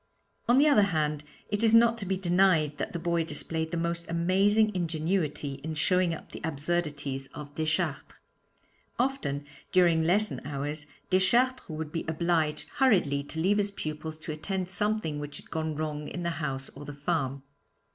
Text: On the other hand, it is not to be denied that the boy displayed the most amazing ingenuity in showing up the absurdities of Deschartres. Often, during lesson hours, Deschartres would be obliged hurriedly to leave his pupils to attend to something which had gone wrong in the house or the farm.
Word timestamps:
On 0.49 0.57
the 0.57 0.67
other 0.67 0.81
hand, 0.97 1.23
it 1.49 1.63
is 1.63 1.75
not 1.75 1.95
to 1.99 2.07
be 2.07 2.17
denied 2.17 2.79
that 2.79 2.91
the 2.91 2.97
boy 2.97 3.23
displayed 3.23 3.69
the 3.69 3.77
most 3.77 4.09
amazing 4.09 4.73
ingenuity 4.73 5.61
in 5.63 5.75
showing 5.75 6.11
up 6.11 6.31
the 6.31 6.41
absurdities 6.43 7.27
of 7.35 7.53
Deschartres. 7.53 8.17
Often, 8.97 9.45
during 9.71 10.01
lesson 10.03 10.41
hours, 10.43 10.87
Deschartres 11.11 11.69
would 11.69 11.91
be 11.91 12.03
obliged 12.07 12.67
hurriedly 12.79 13.21
to 13.25 13.39
leave 13.39 13.57
his 13.59 13.69
pupils 13.69 14.17
to 14.17 14.31
attend 14.31 14.69
to 14.69 14.73
something 14.73 15.19
which 15.19 15.37
had 15.37 15.51
gone 15.51 15.75
wrong 15.75 16.07
in 16.07 16.23
the 16.23 16.31
house 16.31 16.69
or 16.71 16.83
the 16.83 16.93
farm. 16.93 17.43